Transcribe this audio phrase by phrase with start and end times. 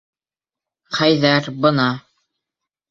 [1.01, 1.89] Хәйҙәр, бына!